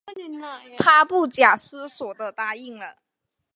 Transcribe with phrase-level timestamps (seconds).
[0.79, 2.95] 她不假思索地答应了